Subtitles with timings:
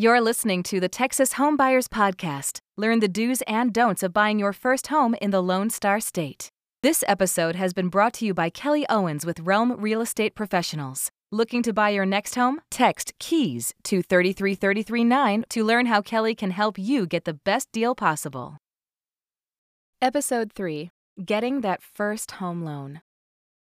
[0.00, 2.60] You're listening to the Texas Homebuyers Podcast.
[2.78, 6.48] Learn the do's and don'ts of buying your first home in the Lone Star State.
[6.82, 11.10] This episode has been brought to you by Kelly Owens with Realm Real Estate Professionals.
[11.30, 12.62] Looking to buy your next home?
[12.70, 17.94] Text KEYS to 33339 to learn how Kelly can help you get the best deal
[17.94, 18.56] possible.
[20.00, 20.88] Episode 3
[21.22, 23.02] Getting That First Home Loan.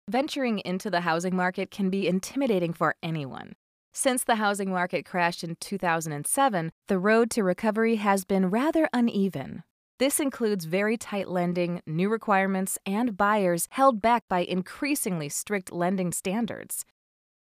[0.09, 3.53] Venturing into the housing market can be intimidating for anyone.
[3.97, 9.63] Since the housing market crashed in 2007, the road to recovery has been rather uneven.
[9.99, 16.11] This includes very tight lending, new requirements, and buyers held back by increasingly strict lending
[16.11, 16.83] standards.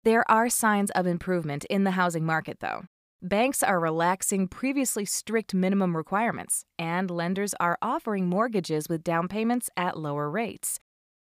[0.04, 2.84] There are signs of improvement in the housing market, though.
[3.20, 9.70] Banks are relaxing previously strict minimum requirements, and lenders are offering mortgages with down payments
[9.76, 10.78] at lower rates.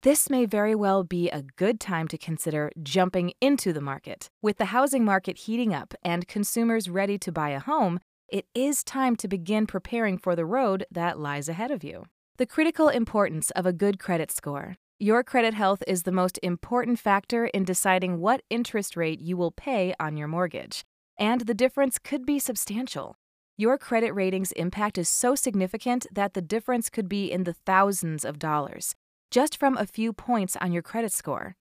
[0.02, 4.30] This may very well be a good time to consider jumping into the market.
[4.40, 8.82] With the housing market heating up and consumers ready to buy a home, it is
[8.82, 12.06] time to begin preparing for the road that lies ahead of you.
[12.38, 14.76] The critical importance of a good credit score.
[14.98, 19.52] Your credit health is the most important factor in deciding what interest rate you will
[19.52, 20.82] pay on your mortgage,
[21.18, 23.16] and the difference could be substantial.
[23.58, 28.24] Your credit rating's impact is so significant that the difference could be in the thousands
[28.24, 28.94] of dollars
[29.30, 31.54] just from a few points on your credit score.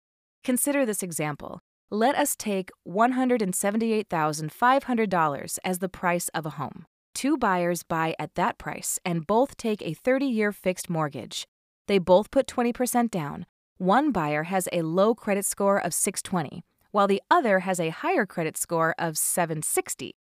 [0.45, 1.59] Consider this example.
[1.91, 6.87] Let us take $178,500 as the price of a home.
[7.15, 11.47] Two buyers buy at that price and both take a 30 year fixed mortgage.
[11.87, 13.47] They both put 20% down.
[13.79, 18.27] One buyer has a low credit score of 620, while the other has a higher
[18.27, 20.17] credit score of 760.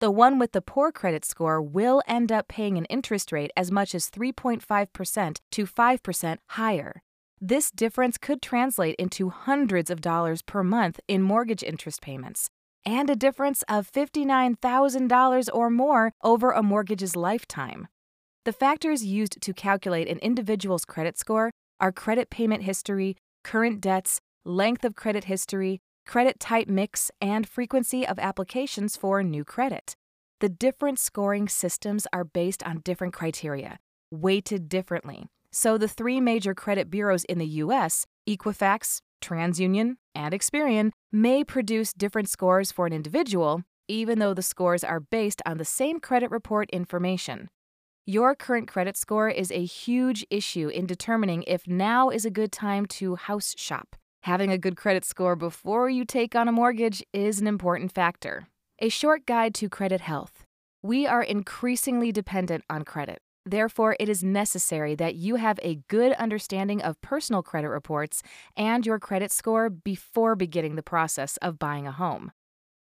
[0.00, 3.70] The one with the poor credit score will end up paying an interest rate as
[3.70, 7.02] much as 3.5% to 5% higher.
[7.38, 12.48] This difference could translate into hundreds of dollars per month in mortgage interest payments,
[12.86, 17.86] and a difference of $59,000 or more over a mortgage's lifetime.
[18.46, 24.18] The factors used to calculate an individual's credit score are credit payment history, current debts,
[24.46, 29.94] length of credit history, credit type mix, and frequency of applications for new credit.
[30.40, 33.78] The different scoring systems are based on different criteria,
[34.10, 35.26] weighted differently.
[35.52, 41.92] So the three major credit bureaus in the US, Equifax, TransUnion, and Experian, may produce
[41.92, 46.30] different scores for an individual, even though the scores are based on the same credit
[46.30, 47.50] report information.
[48.06, 52.50] Your current credit score is a huge issue in determining if now is a good
[52.50, 53.94] time to house shop.
[54.22, 58.46] Having a good credit score before you take on a mortgage is an important factor.
[58.82, 60.46] A short guide to credit health.
[60.82, 63.18] We are increasingly dependent on credit.
[63.44, 68.22] Therefore, it is necessary that you have a good understanding of personal credit reports
[68.56, 72.32] and your credit score before beginning the process of buying a home.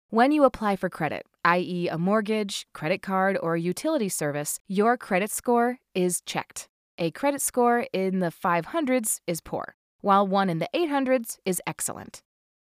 [0.10, 5.30] When you apply for credit, i.e., a mortgage, credit card, or utility service, your credit
[5.30, 6.70] score is checked.
[7.00, 12.22] A credit score in the 500s is poor while one in the 800s is excellent.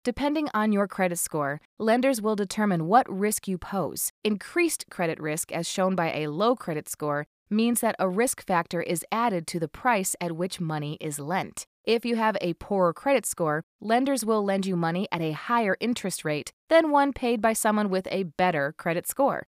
[0.03, 4.11] Depending on your credit score, lenders will determine what risk you pose.
[4.25, 8.81] Increased credit risk, as shown by a low credit score, means that a risk factor
[8.81, 11.67] is added to the price at which money is lent.
[11.85, 15.77] If you have a poorer credit score, lenders will lend you money at a higher
[15.79, 19.47] interest rate than one paid by someone with a better credit score.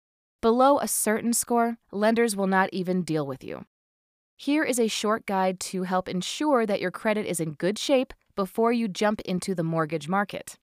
[0.41, 3.65] Below a certain score, lenders will not even deal with you.
[4.37, 8.13] Here is a short guide to help ensure that your credit is in good shape
[8.37, 10.57] before you jump into the mortgage market.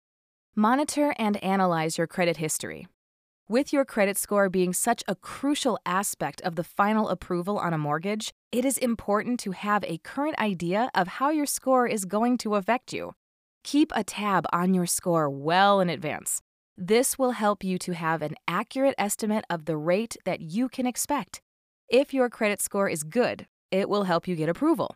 [0.56, 2.88] Monitor and analyze your credit history.
[3.50, 7.78] With your credit score being such a crucial aspect of the final approval on a
[7.78, 12.38] mortgage, it is important to have a current idea of how your score is going
[12.38, 13.14] to affect you.
[13.64, 16.42] Keep a tab on your score well in advance.
[16.78, 20.86] This will help you to have an accurate estimate of the rate that you can
[20.86, 21.42] expect.
[21.90, 24.96] If your credit score is good, it will help you get approval.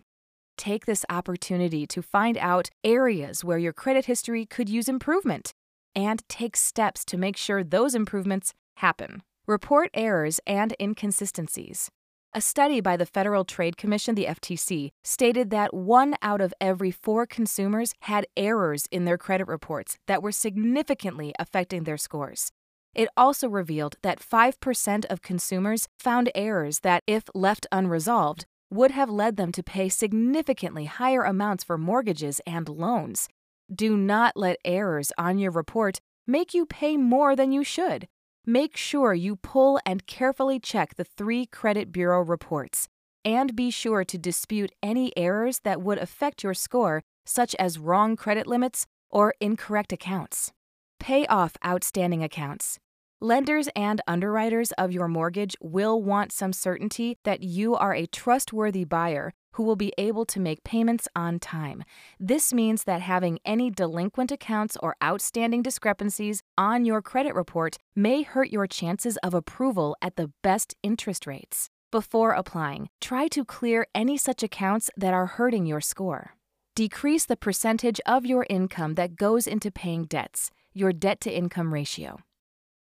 [0.58, 5.54] Take this opportunity to find out areas where your credit history could use improvement
[5.96, 9.22] and take steps to make sure those improvements happen.
[9.48, 11.90] Report errors and inconsistencies.
[12.34, 16.92] A study by the Federal Trade Commission, the FTC, stated that one out of every
[16.92, 22.52] four consumers had errors in their credit reports that were significantly affecting their scores.
[22.94, 29.10] It also revealed that 5% of consumers found errors that, if left unresolved, would have
[29.10, 33.30] led them to pay significantly higher amounts for mortgages and loans.
[33.74, 38.08] Do not let errors on your report make you pay more than you should.
[38.46, 42.88] Make sure you pull and carefully check the three credit bureau reports.
[43.26, 48.16] And be sure to dispute any errors that would affect your score, such as wrong
[48.16, 50.52] credit limits or incorrect accounts.
[51.00, 52.80] Pay off outstanding accounts.
[53.20, 58.84] Lenders and underwriters of your mortgage will want some certainty that you are a trustworthy
[58.84, 61.84] buyer who will be able to make payments on time.
[62.20, 68.22] This means that having any delinquent accounts or outstanding discrepancies on your credit report may
[68.22, 71.70] hurt your chances of approval at the best interest rates.
[71.92, 76.36] Before applying, try to clear any such accounts that are hurting your score.
[76.76, 81.74] Decrease the percentage of your income that goes into paying debts, your debt to income
[81.74, 82.20] ratio.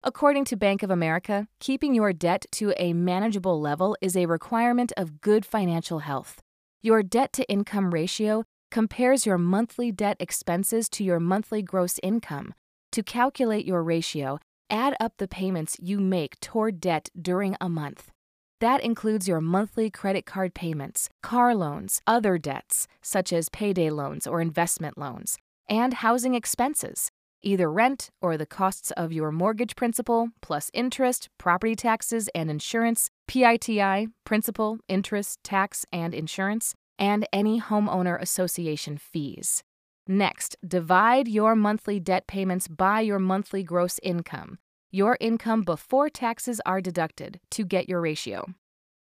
[0.06, 4.92] According to Bank of America, keeping your debt to a manageable level is a requirement
[4.98, 6.42] of good financial health.
[6.82, 12.52] Your debt to income ratio compares your monthly debt expenses to your monthly gross income.
[12.92, 18.10] To calculate your ratio, add up the payments you make toward debt during a month.
[18.60, 24.26] That includes your monthly credit card payments, car loans, other debts, such as payday loans
[24.26, 27.10] or investment loans, and housing expenses,
[27.44, 33.10] either rent or the costs of your mortgage principal, plus interest, property taxes, and insurance,
[33.28, 39.62] PITI, principal, interest, tax, and insurance, and any homeowner association fees.
[40.06, 44.58] Next, divide your monthly debt payments by your monthly gross income,
[44.90, 48.54] your income before taxes are deducted, to get your ratio.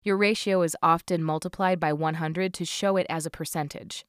[0.03, 4.05] Your ratio is often multiplied by 100 to show it as a percentage.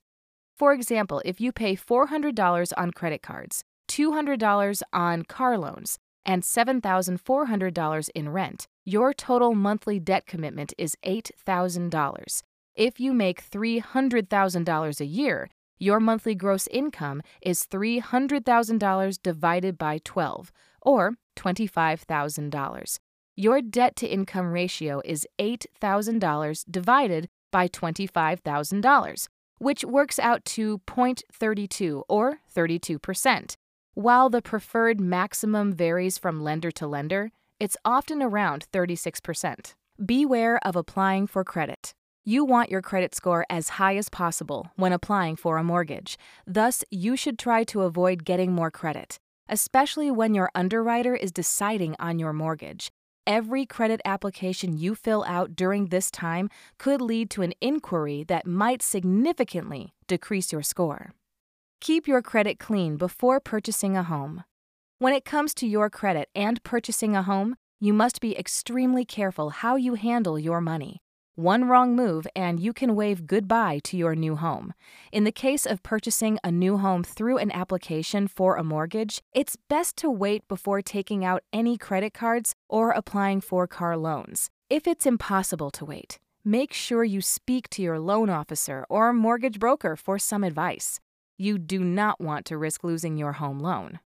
[0.57, 8.11] For example, if you pay $400 on credit cards, $200 on car loans, and $7,400
[8.15, 12.43] in rent, your total monthly debt commitment is $8,000.
[12.75, 15.49] If you make $300,000 a year,
[15.79, 20.53] your monthly gross income is $300,000 divided by 12,
[20.83, 22.99] or $25,000.
[23.37, 32.03] Your debt to income ratio is $8,000 divided by $25,000, which works out to 0.32
[32.09, 33.55] or 32%.
[33.99, 39.75] While the preferred maximum varies from lender to lender, it's often around 36%.
[40.07, 41.95] Beware of applying for credit.
[42.25, 46.17] You want your credit score as high as possible when applying for a mortgage.
[46.47, 49.19] Thus, you should try to avoid getting more credit,
[49.49, 52.93] especially when your underwriter is deciding on your mortgage.
[53.27, 58.47] Every credit application you fill out during this time could lead to an inquiry that
[58.47, 61.15] might significantly decrease your score.
[61.81, 64.45] Keep your credit clean before purchasing a home.
[64.99, 69.51] When it comes to your credit and purchasing a home, you must be extremely careful
[69.51, 70.99] how you handle your money.
[71.37, 74.75] One wrong move and you can wave goodbye to your new home.
[75.13, 79.57] In the case of purchasing a new home through an application for a mortgage, it's
[79.69, 84.51] best to wait before taking out any credit cards or applying for car loans.
[84.69, 89.61] If it's impossible to wait, make sure you speak to your loan officer or mortgage
[89.61, 90.99] broker for some advice.
[91.41, 94.01] You do not want to risk losing your home loan.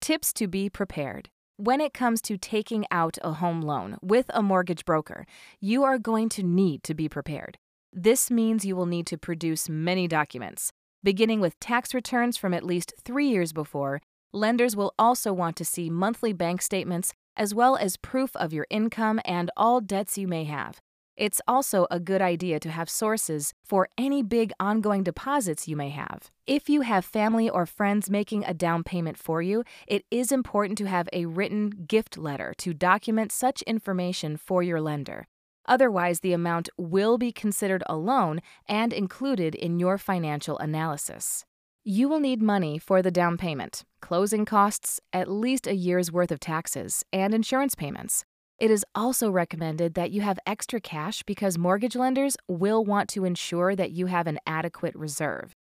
[0.00, 1.28] Tips to be prepared.
[1.58, 5.26] When it comes to taking out a home loan with a mortgage broker,
[5.60, 7.58] you are going to need to be prepared.
[7.92, 10.72] This means you will need to produce many documents.
[11.02, 14.00] Beginning with tax returns from at least three years before,
[14.32, 18.66] lenders will also want to see monthly bank statements as well as proof of your
[18.70, 20.80] income and all debts you may have.
[21.18, 25.88] It's also a good idea to have sources for any big ongoing deposits you may
[25.88, 26.30] have.
[26.46, 30.78] If you have family or friends making a down payment for you, it is important
[30.78, 35.26] to have a written gift letter to document such information for your lender.
[35.66, 41.44] Otherwise, the amount will be considered a loan and included in your financial analysis.
[41.82, 46.30] You will need money for the down payment, closing costs, at least a year's worth
[46.30, 48.24] of taxes, and insurance payments.
[48.58, 53.24] It is also recommended that you have extra cash because mortgage lenders will want to
[53.24, 55.54] ensure that you have an adequate reserve.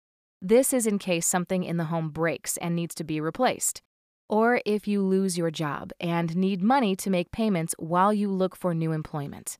[0.41, 3.81] This is in case something in the home breaks and needs to be replaced,
[4.29, 8.55] or if you lose your job and need money to make payments while you look
[8.55, 9.57] for new employment.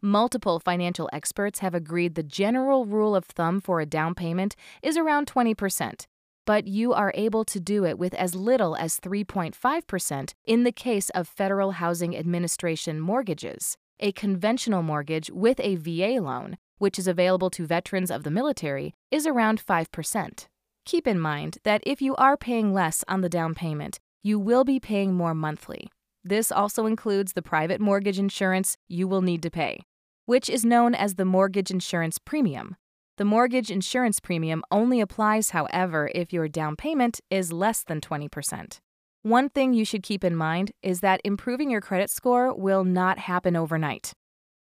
[0.00, 4.96] Multiple financial experts have agreed the general rule of thumb for a down payment is
[4.96, 6.06] around 20%,
[6.48, 11.10] but you are able to do it with as little as 3.5% in the case
[11.10, 13.76] of Federal Housing Administration mortgages.
[14.00, 18.94] A conventional mortgage with a VA loan, which is available to veterans of the military,
[19.10, 20.46] is around 5%.
[20.86, 24.64] Keep in mind that if you are paying less on the down payment, you will
[24.64, 25.90] be paying more monthly.
[26.24, 29.80] This also includes the private mortgage insurance you will need to pay,
[30.24, 32.76] which is known as the mortgage insurance premium.
[33.18, 38.78] The mortgage insurance premium only applies, however, if your down payment is less than 20%.
[39.22, 43.18] One thing you should keep in mind is that improving your credit score will not
[43.18, 44.12] happen overnight.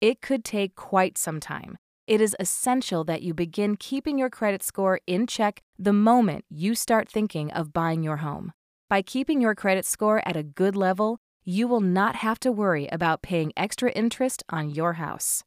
[0.02, 1.78] It could take quite some time.
[2.06, 6.74] It is essential that you begin keeping your credit score in check the moment you
[6.74, 8.52] start thinking of buying your home.
[8.90, 12.86] By keeping your credit score at a good level, you will not have to worry
[12.92, 15.42] about paying extra interest on your house.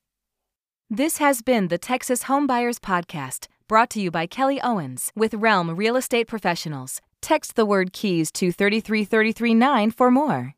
[0.92, 5.75] This has been the Texas Homebuyers Podcast, brought to you by Kelly Owens with Realm
[5.75, 7.01] Real Estate Professionals.
[7.22, 10.54] Text the word keys to 33339 for more.